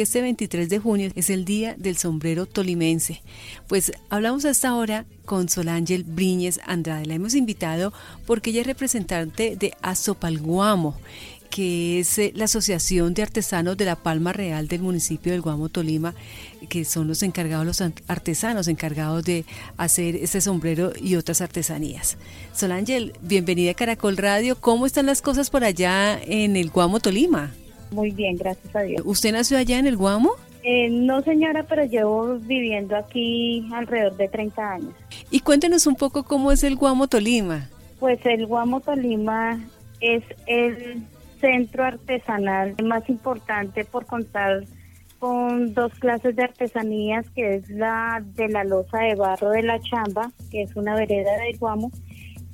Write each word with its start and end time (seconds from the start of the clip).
Este 0.00 0.22
23 0.22 0.70
de 0.70 0.78
junio 0.78 1.10
es 1.14 1.28
el 1.28 1.44
Día 1.44 1.74
del 1.76 1.98
Sombrero 1.98 2.46
Tolimense. 2.46 3.20
Pues 3.68 3.92
hablamos 4.08 4.46
hasta 4.46 4.70
ahora 4.70 5.04
con 5.26 5.50
Solángel 5.50 6.04
Briñez 6.04 6.58
Andrade. 6.64 7.04
La 7.04 7.16
hemos 7.16 7.34
invitado 7.34 7.92
porque 8.24 8.48
ella 8.48 8.62
es 8.62 8.66
representante 8.66 9.56
de 9.56 9.74
Azopalguamo 9.82 10.96
que 11.50 11.98
es 11.98 12.16
eh, 12.18 12.32
la 12.34 12.44
Asociación 12.44 13.12
de 13.12 13.24
Artesanos 13.24 13.76
de 13.76 13.84
la 13.84 13.96
Palma 13.96 14.32
Real 14.32 14.68
del 14.68 14.80
municipio 14.80 15.32
del 15.32 15.42
Guamo, 15.42 15.68
Tolima, 15.68 16.14
que 16.68 16.84
son 16.84 17.08
los 17.08 17.22
encargados, 17.22 17.66
los 17.66 17.82
artesanos 18.06 18.68
encargados 18.68 19.24
de 19.24 19.44
hacer 19.76 20.14
este 20.14 20.40
sombrero 20.40 20.92
y 20.98 21.16
otras 21.16 21.40
artesanías. 21.40 22.16
Solángel, 22.54 23.14
bienvenida 23.20 23.72
a 23.72 23.74
Caracol 23.74 24.16
Radio. 24.16 24.58
¿Cómo 24.60 24.86
están 24.86 25.06
las 25.06 25.20
cosas 25.20 25.50
por 25.50 25.64
allá 25.64 26.18
en 26.22 26.56
el 26.56 26.70
Guamo, 26.70 27.00
Tolima? 27.00 27.52
Muy 27.90 28.10
bien, 28.10 28.36
gracias 28.36 28.74
a 28.74 28.82
Dios. 28.82 29.02
¿Usted 29.04 29.32
nació 29.32 29.58
allá 29.58 29.78
en 29.78 29.86
el 29.86 29.96
Guamo? 29.96 30.32
Eh, 30.62 30.90
no, 30.90 31.22
señora, 31.22 31.64
pero 31.64 31.84
llevo 31.84 32.36
viviendo 32.38 32.96
aquí 32.96 33.66
alrededor 33.72 34.16
de 34.16 34.28
30 34.28 34.72
años. 34.72 34.94
Y 35.30 35.40
cuéntenos 35.40 35.86
un 35.86 35.96
poco 35.96 36.24
cómo 36.24 36.52
es 36.52 36.62
el 36.64 36.76
Guamo 36.76 37.08
Tolima. 37.08 37.68
Pues 37.98 38.24
el 38.26 38.46
Guamo 38.46 38.80
Tolima 38.80 39.58
es 40.00 40.22
el 40.46 41.02
centro 41.40 41.84
artesanal 41.84 42.74
más 42.82 43.08
importante 43.08 43.84
por 43.84 44.06
contar 44.06 44.64
con 45.18 45.74
dos 45.74 45.92
clases 45.94 46.34
de 46.34 46.44
artesanías, 46.44 47.28
que 47.30 47.56
es 47.56 47.68
la 47.68 48.22
de 48.24 48.48
la 48.48 48.64
loza 48.64 48.98
de 48.98 49.14
barro 49.14 49.50
de 49.50 49.62
la 49.62 49.78
chamba, 49.80 50.32
que 50.50 50.62
es 50.62 50.74
una 50.76 50.94
vereda 50.94 51.32
del 51.36 51.58
Guamo, 51.58 51.90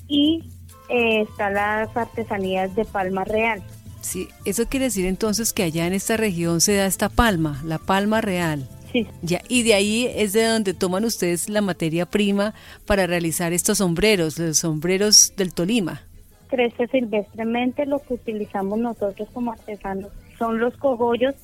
y 0.08 0.50
eh, 0.88 1.22
está 1.22 1.50
las 1.50 1.96
artesanías 1.96 2.74
de 2.74 2.84
palma 2.84 3.24
real. 3.24 3.62
Sí, 4.00 4.28
eso 4.44 4.66
quiere 4.66 4.86
decir 4.86 5.06
entonces 5.06 5.52
que 5.52 5.62
allá 5.62 5.86
en 5.86 5.92
esta 5.92 6.16
región 6.16 6.60
se 6.60 6.76
da 6.76 6.86
esta 6.86 7.08
palma, 7.08 7.60
la 7.64 7.78
palma 7.78 8.20
real. 8.20 8.68
Sí. 8.92 9.06
Ya, 9.20 9.42
y 9.48 9.62
de 9.62 9.74
ahí 9.74 10.10
es 10.14 10.32
de 10.32 10.44
donde 10.44 10.72
toman 10.72 11.04
ustedes 11.04 11.48
la 11.48 11.60
materia 11.60 12.06
prima 12.06 12.54
para 12.86 13.06
realizar 13.06 13.52
estos 13.52 13.78
sombreros, 13.78 14.38
los 14.38 14.58
sombreros 14.58 15.32
del 15.36 15.52
Tolima 15.52 16.02
crece 16.46 16.86
silvestremente, 16.88 17.86
lo 17.86 17.98
que 18.00 18.14
utilizamos 18.14 18.78
nosotros 18.78 19.28
como 19.32 19.52
artesanos 19.52 20.10
son 20.38 20.58
los 20.58 20.76
cogollos, 20.76 21.34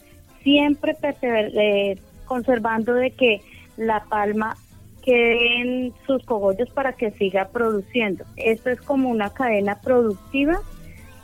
siempre 0.42 0.96
eh, 1.22 1.98
conservando 2.26 2.94
de 2.94 3.10
que 3.12 3.40
la 3.76 4.04
palma 4.04 4.56
quede 5.02 5.60
en 5.60 5.92
sus 6.06 6.24
cogollos 6.24 6.70
para 6.70 6.92
que 6.92 7.10
siga 7.12 7.48
produciendo. 7.48 8.24
Esto 8.36 8.70
es 8.70 8.80
como 8.80 9.08
una 9.08 9.30
cadena 9.30 9.80
productiva 9.80 10.60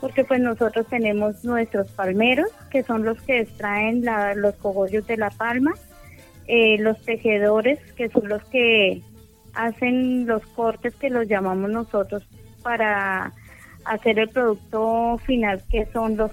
porque 0.01 0.23
pues 0.23 0.39
nosotros 0.39 0.85
tenemos 0.87 1.43
nuestros 1.43 1.89
palmeros 1.91 2.49
que 2.69 2.83
son 2.83 3.03
los 3.03 3.21
que 3.21 3.41
extraen 3.41 4.03
los 4.35 4.55
cogollos 4.55 5.05
de 5.07 5.17
la 5.17 5.29
palma, 5.29 5.73
eh, 6.47 6.77
los 6.79 6.99
tejedores 7.01 7.79
que 7.93 8.09
son 8.09 8.27
los 8.29 8.43
que 8.45 9.01
hacen 9.53 10.25
los 10.25 10.45
cortes 10.47 10.95
que 10.95 11.09
los 11.09 11.27
llamamos 11.27 11.69
nosotros 11.69 12.23
para 12.63 13.33
hacer 13.85 14.19
el 14.19 14.29
producto 14.29 15.19
final 15.25 15.63
que 15.69 15.85
son 15.91 16.15
los. 16.15 16.31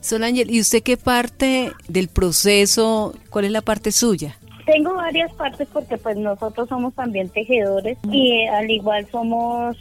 Sol 0.00 0.22
Ángel, 0.22 0.50
¿y 0.50 0.60
usted 0.60 0.82
qué 0.82 0.96
parte 0.96 1.72
del 1.88 2.08
proceso, 2.08 3.14
cuál 3.30 3.46
es 3.46 3.50
la 3.50 3.60
parte 3.60 3.90
suya? 3.92 4.36
Tengo 4.66 4.94
varias 4.94 5.32
partes 5.34 5.68
porque 5.72 5.96
pues 5.98 6.16
nosotros 6.16 6.68
somos 6.68 6.94
también 6.94 7.28
tejedores 7.28 7.98
y 8.10 8.32
eh, 8.32 8.48
al 8.48 8.70
igual 8.70 9.06
somos 9.10 9.76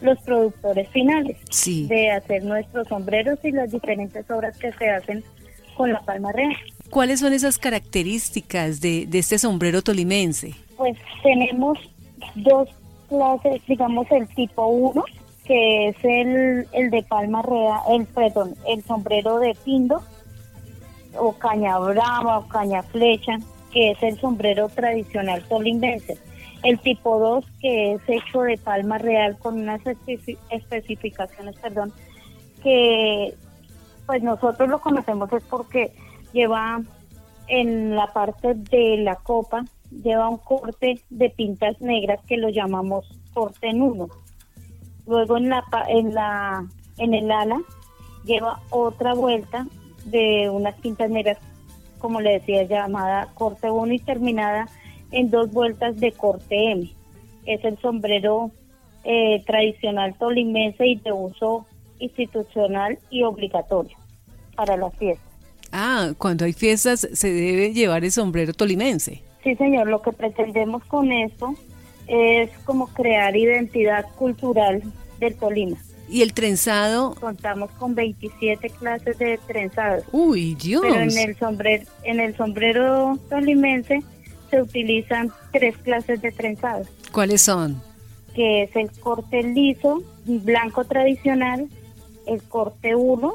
los 0.00 0.18
productores 0.20 0.88
finales 0.90 1.36
de 1.88 2.10
hacer 2.10 2.44
nuestros 2.44 2.88
sombreros 2.88 3.38
y 3.42 3.52
las 3.52 3.70
diferentes 3.70 4.30
obras 4.30 4.56
que 4.58 4.72
se 4.72 4.88
hacen 4.88 5.24
con 5.76 5.92
la 5.92 6.00
palma 6.00 6.32
real. 6.32 6.56
¿Cuáles 6.90 7.20
son 7.20 7.32
esas 7.32 7.58
características 7.58 8.80
de, 8.80 9.06
de 9.06 9.18
este 9.18 9.38
sombrero 9.38 9.82
tolimense? 9.82 10.54
Pues 10.76 10.96
tenemos 11.22 11.78
dos 12.34 12.68
clase, 13.08 13.60
digamos 13.66 14.06
el 14.10 14.26
tipo 14.28 14.66
1, 14.66 15.04
que 15.44 15.88
es 15.88 15.96
el, 16.02 16.66
el 16.72 16.90
de 16.90 17.02
palma 17.02 17.42
real, 17.42 17.80
el, 17.90 18.06
perdón, 18.06 18.54
el 18.66 18.82
sombrero 18.84 19.38
de 19.38 19.54
pindo, 19.64 20.00
o 21.18 21.32
caña 21.32 21.78
brava, 21.78 22.38
o 22.38 22.48
caña 22.48 22.82
flecha, 22.84 23.38
que 23.72 23.90
es 23.90 24.02
el 24.02 24.18
sombrero 24.20 24.68
tradicional 24.68 25.42
tolimbense. 25.48 26.18
El 26.62 26.78
tipo 26.80 27.18
2, 27.18 27.44
que 27.60 27.94
es 27.94 28.02
hecho 28.06 28.42
de 28.42 28.58
palma 28.58 28.98
real 28.98 29.38
con 29.38 29.60
unas 29.60 29.80
especificaciones, 30.50 31.56
perdón, 31.58 31.92
que 32.62 33.34
pues 34.06 34.22
nosotros 34.22 34.68
lo 34.68 34.80
conocemos 34.80 35.32
es 35.32 35.42
porque 35.44 35.92
lleva 36.32 36.82
en 37.46 37.96
la 37.96 38.08
parte 38.12 38.54
de 38.54 38.98
la 38.98 39.16
copa 39.16 39.64
lleva 39.90 40.28
un 40.28 40.38
corte 40.38 41.00
de 41.10 41.30
pintas 41.30 41.80
negras 41.80 42.20
que 42.26 42.36
lo 42.36 42.48
llamamos 42.48 43.06
corte 43.34 43.72
nudo. 43.72 44.08
Luego 45.06 45.36
en 45.36 45.48
la 45.48 45.64
en 45.88 46.14
la 46.14 46.66
en 46.98 47.14
el 47.14 47.30
ala 47.30 47.60
lleva 48.24 48.60
otra 48.70 49.14
vuelta 49.14 49.66
de 50.04 50.48
unas 50.50 50.74
pintas 50.76 51.10
negras, 51.10 51.38
como 51.98 52.20
le 52.20 52.32
decía, 52.32 52.62
llamada 52.64 53.28
corte 53.34 53.70
1 53.70 53.92
y 53.92 53.98
terminada 53.98 54.68
en 55.12 55.30
dos 55.30 55.52
vueltas 55.52 55.98
de 55.98 56.12
corte 56.12 56.72
M. 56.72 56.90
Es 57.46 57.64
el 57.64 57.78
sombrero 57.78 58.50
eh, 59.04 59.42
tradicional 59.46 60.14
tolimense 60.18 60.86
y 60.86 60.96
de 60.96 61.12
uso 61.12 61.66
institucional 61.98 62.98
y 63.10 63.22
obligatorio 63.22 63.96
para 64.54 64.76
las 64.76 64.94
fiestas. 64.96 65.26
Ah, 65.72 66.12
cuando 66.18 66.44
hay 66.44 66.52
fiestas 66.52 67.08
se 67.12 67.32
debe 67.32 67.72
llevar 67.72 68.04
el 68.04 68.12
sombrero 68.12 68.52
tolimense. 68.52 69.22
Sí, 69.44 69.54
señor, 69.56 69.86
lo 69.88 70.02
que 70.02 70.12
pretendemos 70.12 70.84
con 70.84 71.12
esto 71.12 71.54
es 72.06 72.50
como 72.64 72.88
crear 72.88 73.36
identidad 73.36 74.04
cultural 74.16 74.82
del 75.18 75.34
Tolima. 75.36 75.76
¿Y 76.08 76.22
el 76.22 76.34
trenzado? 76.34 77.14
Contamos 77.14 77.70
con 77.72 77.94
27 77.94 78.68
clases 78.70 79.16
de 79.18 79.38
trenzados. 79.46 80.04
Uy, 80.10 80.56
Dios. 80.56 80.82
Pero 80.82 81.00
en 81.00 81.16
el 81.16 81.36
sombrero, 81.38 81.84
en 82.02 82.18
el 82.18 82.36
sombrero 82.36 83.16
tolimense 83.28 84.02
se 84.50 84.60
utilizan 84.60 85.30
tres 85.52 85.76
clases 85.78 86.20
de 86.20 86.32
trenzados. 86.32 86.88
¿Cuáles 87.12 87.42
son? 87.42 87.80
Que 88.34 88.64
es 88.64 88.76
el 88.76 88.90
corte 89.00 89.42
liso, 89.42 90.02
blanco 90.24 90.84
tradicional, 90.84 91.68
el 92.26 92.42
corte 92.42 92.94
1 92.94 93.32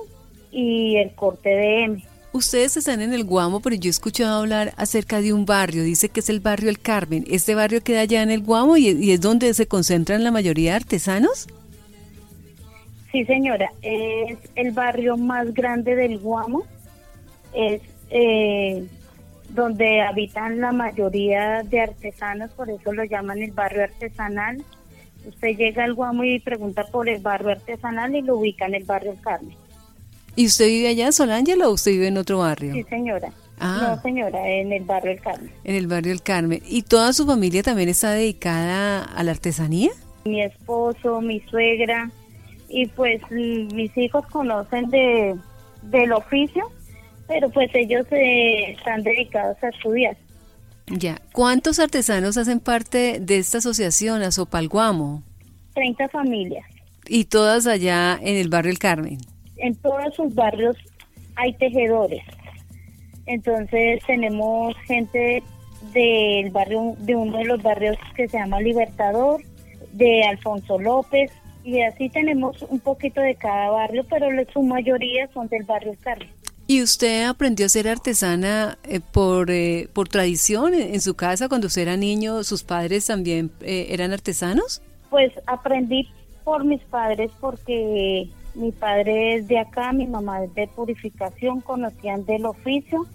y 0.51 0.97
el 0.97 1.13
corte 1.13 1.49
de 1.49 1.83
M. 1.83 2.03
Ustedes 2.35 2.75
están 2.75 3.01
en 3.01 3.13
el 3.13 3.23
Guamo, 3.23 3.61
pero 3.61 3.77
yo 3.77 3.87
he 3.87 3.91
escuchado 3.91 4.39
hablar 4.39 4.73
acerca 4.75 5.21
de 5.21 5.31
un 5.31 5.45
barrio, 5.45 5.83
dice 5.83 6.09
que 6.09 6.19
es 6.19 6.29
el 6.29 6.41
barrio 6.41 6.69
El 6.69 6.79
Carmen. 6.79 7.23
¿Este 7.29 7.55
barrio 7.55 7.81
queda 7.81 8.01
allá 8.01 8.21
en 8.23 8.29
el 8.29 8.41
Guamo 8.41 8.75
y, 8.75 9.11
es 9.11 9.21
donde 9.21 9.53
se 9.53 9.67
concentran 9.67 10.21
la 10.21 10.31
mayoría 10.31 10.71
de 10.71 10.75
artesanos? 10.75 11.47
Sí, 13.13 13.23
señora, 13.23 13.71
es 13.81 14.37
el 14.55 14.71
barrio 14.71 15.15
más 15.15 15.53
grande 15.53 15.95
del 15.95 16.19
Guamo, 16.19 16.65
es 17.53 17.81
eh, 18.09 18.85
donde 19.49 20.01
habitan 20.01 20.59
la 20.59 20.71
mayoría 20.71 21.63
de 21.63 21.81
artesanos, 21.81 22.51
por 22.51 22.69
eso 22.69 22.93
lo 22.93 23.03
llaman 23.03 23.41
el 23.41 23.51
barrio 23.51 23.83
artesanal. 23.83 24.63
Usted 25.27 25.57
llega 25.57 25.83
al 25.83 25.93
Guamo 25.93 26.23
y 26.23 26.39
pregunta 26.39 26.85
por 26.91 27.09
el 27.09 27.21
barrio 27.21 27.51
artesanal 27.51 28.15
y 28.15 28.21
lo 28.21 28.37
ubica 28.37 28.65
en 28.65 28.75
el 28.75 28.83
barrio 28.83 29.11
El 29.11 29.21
Carmen. 29.21 29.55
¿Y 30.35 30.47
usted 30.47 30.67
vive 30.67 30.89
allá 30.89 31.05
en 31.05 31.13
Solángela 31.13 31.67
o 31.67 31.71
usted 31.71 31.91
vive 31.91 32.07
en 32.07 32.17
otro 32.17 32.39
barrio? 32.39 32.73
Sí, 32.73 32.83
señora. 32.83 33.31
Ah. 33.59 33.95
No, 33.95 34.01
señora, 34.01 34.47
en 34.47 34.73
el 34.73 34.83
barrio 34.83 35.13
El 35.13 35.21
Carmen. 35.21 35.51
En 35.63 35.75
el 35.75 35.87
barrio 35.87 36.11
El 36.11 36.21
Carmen. 36.21 36.61
¿Y 36.67 36.83
toda 36.83 37.13
su 37.13 37.25
familia 37.25 37.63
también 37.63 37.89
está 37.89 38.11
dedicada 38.11 39.03
a 39.03 39.23
la 39.23 39.31
artesanía? 39.31 39.91
Mi 40.25 40.41
esposo, 40.41 41.21
mi 41.21 41.39
suegra 41.41 42.11
y 42.67 42.87
pues 42.87 43.21
mis 43.31 43.95
hijos 43.97 44.25
conocen 44.27 44.89
de, 44.89 45.35
del 45.83 46.11
oficio, 46.13 46.69
pero 47.27 47.49
pues 47.49 47.69
ellos 47.73 48.05
eh, 48.11 48.71
están 48.71 49.03
dedicados 49.03 49.57
a 49.63 49.69
estudiar. 49.69 50.17
Ya. 50.87 51.19
¿Cuántos 51.31 51.79
artesanos 51.79 52.37
hacen 52.37 52.59
parte 52.59 53.19
de 53.19 53.37
esta 53.37 53.57
asociación, 53.57 54.21
Azopalguamo? 54.21 55.23
30 55.73 56.09
familias. 56.09 56.65
¿Y 57.07 57.25
todas 57.25 57.67
allá 57.67 58.19
en 58.21 58.35
el 58.35 58.49
barrio 58.49 58.71
El 58.71 58.79
Carmen? 58.79 59.17
en 59.57 59.75
todos 59.75 60.13
sus 60.15 60.33
barrios 60.33 60.77
hay 61.35 61.53
tejedores. 61.53 62.23
Entonces 63.25 64.01
tenemos 64.05 64.75
gente 64.85 65.43
del 65.93 66.49
barrio, 66.51 66.95
de 66.99 67.15
uno 67.15 67.37
de 67.37 67.45
los 67.45 67.61
barrios 67.61 67.97
que 68.15 68.27
se 68.27 68.37
llama 68.37 68.61
Libertador, 68.61 69.41
de 69.93 70.23
Alfonso 70.23 70.79
López, 70.79 71.31
y 71.63 71.81
así 71.81 72.09
tenemos 72.09 72.61
un 72.63 72.79
poquito 72.79 73.21
de 73.21 73.35
cada 73.35 73.71
barrio, 73.71 74.05
pero 74.09 74.27
su 74.53 74.61
mayoría 74.61 75.27
son 75.33 75.47
del 75.47 75.63
barrio 75.63 75.95
Carlos. 76.01 76.29
¿Y 76.67 76.81
usted 76.81 77.25
aprendió 77.25 77.67
a 77.67 77.69
ser 77.69 77.87
artesana 77.87 78.79
eh, 78.83 78.99
por, 78.99 79.51
eh, 79.51 79.87
por 79.93 80.07
tradición 80.07 80.73
en 80.73 80.99
su 80.99 81.15
casa 81.15 81.47
cuando 81.47 81.67
usted 81.67 81.83
era 81.83 81.95
niño? 81.95 82.43
¿Sus 82.43 82.63
padres 82.63 83.05
también 83.05 83.51
eh, 83.61 83.87
eran 83.91 84.11
artesanos? 84.11 84.81
Pues 85.11 85.31
aprendí 85.45 86.09
por 86.43 86.63
mis 86.63 86.81
padres 86.83 87.31
porque 87.39 88.29
Mi 88.55 88.71
padre 88.71 89.35
es 89.35 89.47
de 89.49 89.59
acá, 89.59 89.91
mi 89.91 90.07
mamá 90.07 90.45
es 90.45 90.55
de 90.55 90.67
purificación, 90.69 91.59
conocían 91.59 92.25
del 92.25 92.45
oficio, 92.45 93.05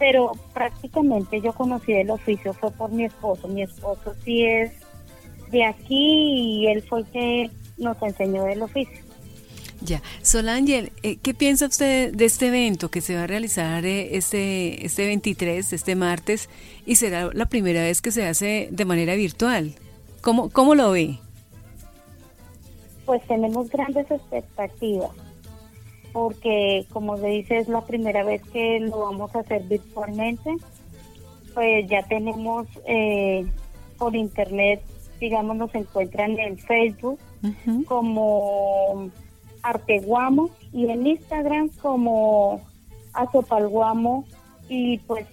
pero 0.00 0.32
prácticamente 0.52 1.40
yo 1.40 1.52
conocí 1.52 1.92
del 1.92 2.10
oficio 2.10 2.52
fue 2.54 2.72
por 2.72 2.90
mi 2.90 3.04
esposo. 3.04 3.46
Mi 3.46 3.62
esposo 3.62 4.14
sí 4.24 4.44
es 4.44 4.72
de 5.52 5.64
aquí 5.64 6.64
y 6.64 6.66
él 6.66 6.82
fue 6.82 7.00
el 7.00 7.06
que 7.06 7.50
nos 7.78 8.02
enseñó 8.02 8.42
del 8.44 8.62
oficio. 8.62 9.09
Ya, 9.82 10.02
Solángel, 10.22 10.92
eh, 11.02 11.16
¿qué 11.16 11.32
piensa 11.32 11.66
usted 11.66 12.12
de 12.12 12.26
este 12.26 12.48
evento 12.48 12.90
que 12.90 13.00
se 13.00 13.14
va 13.14 13.22
a 13.22 13.26
realizar 13.26 13.86
eh, 13.86 14.16
este, 14.16 14.84
este 14.84 15.06
23, 15.06 15.72
este 15.72 15.96
martes, 15.96 16.50
y 16.84 16.96
será 16.96 17.30
la 17.32 17.46
primera 17.46 17.82
vez 17.82 18.02
que 18.02 18.12
se 18.12 18.26
hace 18.26 18.68
de 18.70 18.84
manera 18.84 19.14
virtual? 19.14 19.74
¿Cómo, 20.20 20.50
cómo 20.50 20.74
lo 20.74 20.90
ve? 20.90 21.18
Pues 23.06 23.22
tenemos 23.26 23.70
grandes 23.70 24.10
expectativas, 24.10 25.12
porque 26.12 26.84
como 26.92 27.16
se 27.16 27.28
dice, 27.28 27.58
es 27.58 27.68
la 27.68 27.80
primera 27.80 28.22
vez 28.22 28.42
que 28.52 28.80
lo 28.80 28.98
vamos 28.98 29.34
a 29.34 29.40
hacer 29.40 29.62
virtualmente. 29.62 30.56
Pues 31.54 31.88
ya 31.88 32.02
tenemos 32.02 32.66
eh, 32.86 33.46
por 33.96 34.14
internet, 34.14 34.82
digamos, 35.18 35.56
nos 35.56 35.74
encuentran 35.74 36.38
en 36.38 36.58
Facebook 36.58 37.18
como 37.86 39.10
Arteguamo 39.62 40.50
y 40.72 40.88
en 40.88 41.06
Instagram 41.06 41.68
como 41.80 42.60
Azopalguamo 43.12 44.24
y 44.68 44.98
pues 44.98 45.26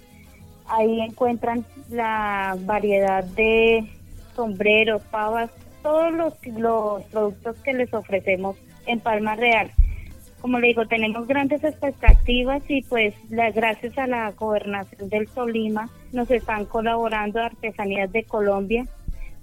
ahí 0.67 1.01
encuentran 1.01 1.65
la 1.89 2.57
variedad 2.61 3.23
de 3.23 3.87
sombreros, 4.35 5.01
pavas, 5.03 5.49
todos 5.81 6.11
los, 6.13 6.33
los 6.57 7.03
productos 7.05 7.55
que 7.63 7.73
les 7.73 7.93
ofrecemos 7.93 8.57
en 8.85 8.99
Palma 8.99 9.35
Real. 9.35 9.71
Como 10.41 10.59
le 10.59 10.67
digo, 10.67 10.85
tenemos 10.85 11.27
grandes 11.27 11.63
expectativas 11.63 12.61
y 12.67 12.83
pues 12.83 13.15
gracias 13.29 13.97
a 13.97 14.07
la 14.07 14.31
gobernación 14.31 15.09
del 15.09 15.27
Tolima 15.27 15.89
nos 16.13 16.29
están 16.29 16.65
colaborando 16.65 17.41
Artesanías 17.41 18.11
de 18.11 18.23
Colombia. 18.23 18.85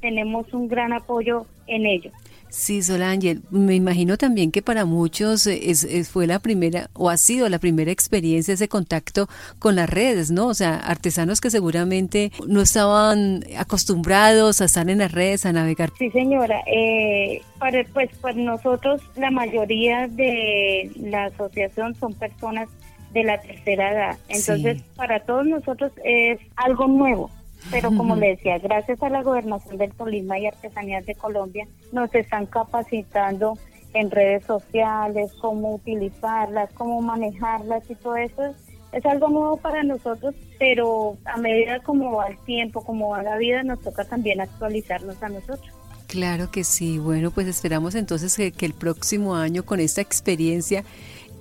Tenemos 0.01 0.53
un 0.55 0.69
gran 0.69 0.93
apoyo 0.93 1.47
en 1.67 1.87
ello. 1.87 2.11
Sí, 2.55 2.85
Solángel, 2.85 3.43
me 3.51 3.75
imagino 3.75 4.17
también 4.17 4.53
que 4.53 4.63
para 4.63 4.85
muchos 4.85 5.49
es, 5.49 6.09
fue 6.09 6.29
la 6.29 6.39
primera 6.39 6.89
o 6.93 7.11
ha 7.11 7.17
sido 7.17 7.49
la 7.49 7.59
primera 7.59 7.91
experiencia 7.91 8.55
ese 8.55 8.69
contacto 8.69 9.29
con 9.59 9.75
las 9.75 9.91
redes, 9.91 10.31
¿no? 10.31 10.47
O 10.47 10.55
sea, 10.55 10.77
artesanos 10.77 11.41
que 11.41 11.51
seguramente 11.51 12.31
no 12.47 12.61
estaban 12.63 13.43
acostumbrados 13.59 14.61
a 14.61 14.67
estar 14.67 14.89
en 14.89 14.99
las 14.99 15.11
redes, 15.11 15.45
a 15.47 15.53
navegar. 15.53 15.91
Sí, 15.99 16.11
señora. 16.11 16.61
Eh, 16.73 17.43
para, 17.59 17.83
pues, 17.93 18.11
pues 18.21 18.37
nosotros, 18.37 19.03
la 19.17 19.33
mayoría 19.33 20.07
de 20.07 20.93
la 20.95 21.25
asociación 21.25 21.97
son 21.97 22.15
personas 22.15 22.69
de 23.13 23.25
la 23.25 23.41
tercera 23.41 23.93
edad. 23.93 24.19
Entonces, 24.29 24.81
para 24.95 25.19
todos 25.25 25.45
nosotros 25.45 25.91
es 26.05 26.39
algo 26.55 26.87
nuevo 26.87 27.31
pero 27.71 27.91
como 27.97 28.17
le 28.17 28.29
decía, 28.29 28.59
gracias 28.59 29.03
a 29.03 29.09
la 29.09 29.23
gobernación 29.23 29.79
del 29.79 29.93
Tolima 29.93 30.39
y 30.39 30.47
Artesanías 30.47 31.07
de 31.07 31.15
Colombia, 31.15 31.67
nos 31.93 32.15
están 32.15 32.47
capacitando 32.47 33.59
en 33.95 34.11
redes 34.11 34.45
sociales, 34.45 35.33
cómo 35.41 35.75
utilizarlas, 35.75 36.71
cómo 36.75 37.01
manejarlas 37.01 37.89
y 37.89 37.95
todo 37.95 38.17
eso. 38.17 38.55
Es 38.93 39.05
algo 39.07 39.29
nuevo 39.29 39.57
para 39.57 39.83
nosotros, 39.83 40.35
pero 40.59 41.17
a 41.25 41.37
medida 41.37 41.81
como 41.81 42.13
va 42.17 42.29
el 42.29 42.39
tiempo, 42.39 42.85
como 42.85 43.11
va 43.11 43.23
la 43.23 43.37
vida, 43.37 43.63
nos 43.63 43.81
toca 43.81 44.05
también 44.05 44.41
actualizarnos 44.41 45.21
a 45.23 45.29
nosotros. 45.29 45.73
Claro 46.07 46.51
que 46.51 46.63
sí. 46.63 46.99
Bueno, 46.99 47.31
pues 47.31 47.49
esperamos 47.49 47.95
entonces 47.95 48.37
que, 48.37 48.53
que 48.53 48.67
el 48.67 48.75
próximo 48.75 49.35
año 49.35 49.65
con 49.65 49.81
esta 49.81 50.01
experiencia 50.01 50.85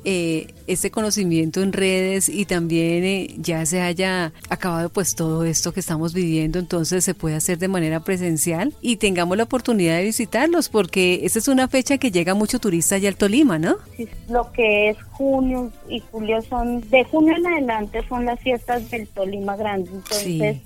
eh, 0.06 0.48
este 0.68 0.92
conocimiento 0.92 1.62
en 1.62 1.74
redes 1.74 2.30
y 2.30 2.46
también 2.46 3.04
eh, 3.04 3.36
ya 3.38 3.66
se 3.66 3.82
haya 3.82 4.34
acabado 4.50 4.90
pues 4.90 5.16
todo 5.16 5.44
esto 5.44 5.72
que 5.72 5.80
estamos 5.80 6.14
viviendo, 6.14 6.60
entonces 6.60 7.04
se 7.04 7.14
puede 7.14 7.36
hacer 7.36 7.58
de 7.58 7.68
manera 7.68 8.02
presencial 8.02 8.74
y 8.82 8.98
tengamos 8.98 9.38
la 9.38 9.44
oportunidad 9.44 9.98
de 9.98 10.04
visitarlos 10.04 10.70
porque 10.70 11.22
esta 11.24 11.40
es 11.40 11.48
una 11.48 11.68
fecha 11.68 11.98
que 11.98 12.12
llega 12.12 12.34
mucho 12.34 12.60
turista 12.60 12.96
allá 12.96 13.10
al 13.10 13.16
Tolima, 13.16 13.60
¿no? 13.60 13.78
Sí, 13.96 14.08
lo 14.30 14.52
que 14.52 14.90
es 14.90 14.98
junio 15.12 15.72
y 15.90 16.02
julio 16.12 16.42
son, 16.42 16.82
de 16.90 17.04
junio 17.06 17.36
en 17.38 17.48
adelante 17.48 18.02
son 18.08 18.26
las 18.26 18.40
fiestas 18.40 18.90
del 18.92 19.08
Tolima 19.08 19.56
Grande, 19.56 19.90
entonces 19.94 20.58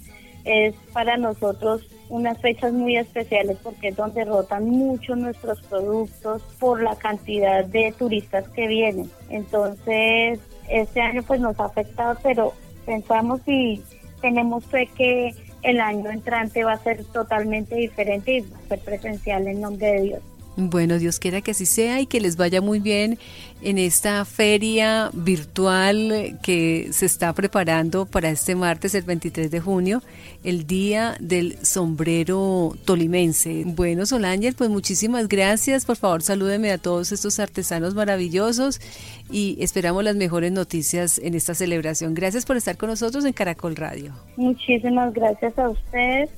es 0.48 0.76
para 0.94 1.18
nosotros 1.18 1.86
unas 2.10 2.40
fechas 2.40 2.72
muy 2.72 2.98
especiales 2.98 3.58
porque 3.62 3.90
es 3.90 3.96
donde 3.96 4.24
rotan 4.24 4.70
mucho 4.70 5.16
nuestros 5.16 5.62
productos 5.64 6.42
por 6.60 6.82
la 6.82 6.96
cantidad 6.96 7.66
de 7.66 7.94
turistas 7.98 8.48
que 8.50 8.68
vienen. 8.68 9.12
Entonces, 9.30 10.40
este 10.70 11.02
año 11.02 11.22
pues 11.24 11.42
nos 11.42 11.60
ha 11.60 11.66
afectado, 11.66 12.18
pero 12.24 12.54
pensamos 12.86 13.42
y 13.46 13.82
tenemos 14.22 14.66
fe 14.66 14.90
que 14.96 15.36
el 15.64 15.82
año 15.82 16.10
entrante 16.10 16.64
va 16.64 16.74
a 16.74 16.78
ser 16.78 17.04
totalmente 17.06 17.76
diferente 17.76 18.38
y 18.38 18.42
va 18.42 18.58
a 18.58 18.68
ser 18.70 18.80
presencial 18.80 19.48
en 19.48 19.62
nombre 19.62 19.88
de 19.88 20.02
Dios. 20.02 20.22
Bueno, 20.60 20.98
Dios 20.98 21.20
quiera 21.20 21.42
que 21.42 21.52
así 21.52 21.68
sea 21.68 22.02
y 22.02 22.08
que 22.08 22.20
les 22.20 22.36
vaya 22.36 22.62
muy 22.62 22.80
bien 22.80 23.20
en 23.62 23.78
esta 23.78 24.26
feria 24.26 25.12
virtual 25.14 26.40
que 26.42 26.90
se 26.92 27.06
está 27.06 27.32
preparando 27.34 28.08
para 28.08 28.32
este 28.32 28.56
martes, 28.56 28.96
el 28.96 29.04
23 29.04 29.52
de 29.52 29.60
junio, 29.60 30.02
el 30.44 30.66
Día 30.66 31.16
del 31.20 31.64
Sombrero 31.64 32.74
Tolimense. 32.86 33.66
Bueno, 33.68 34.08
Solángel, 34.08 34.56
pues 34.56 34.72
muchísimas 34.72 35.28
gracias. 35.28 35.86
Por 35.86 35.96
favor, 35.96 36.24
salúdeme 36.24 36.72
a 36.72 36.80
todos 36.80 37.12
estos 37.12 37.40
artesanos 37.40 37.94
maravillosos 37.94 38.82
y 39.30 39.58
esperamos 39.60 40.04
las 40.04 40.16
mejores 40.16 40.52
noticias 40.52 41.20
en 41.20 41.36
esta 41.36 41.54
celebración. 41.54 42.16
Gracias 42.16 42.46
por 42.46 42.58
estar 42.58 42.78
con 42.78 42.90
nosotros 42.90 43.26
en 43.26 43.34
Caracol 43.34 43.76
Radio. 43.76 44.12
Muchísimas 44.38 45.14
gracias 45.14 45.56
a 45.60 45.70
ustedes 45.70 46.32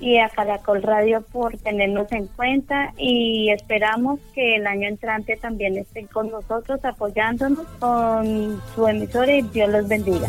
y 0.00 0.18
a 0.18 0.28
Caracol 0.28 0.82
Radio 0.82 1.22
por 1.32 1.56
tenernos 1.58 2.10
en 2.12 2.26
cuenta 2.26 2.92
y 2.98 3.50
esperamos 3.50 4.20
que 4.34 4.56
el 4.56 4.66
año 4.66 4.88
entrante 4.88 5.36
también 5.36 5.76
estén 5.76 6.06
con 6.06 6.30
nosotros 6.30 6.84
apoyándonos 6.84 7.66
con 7.78 8.60
su 8.74 8.86
emisora 8.86 9.34
y 9.34 9.42
Dios 9.42 9.70
los 9.70 9.88
bendiga. 9.88 10.28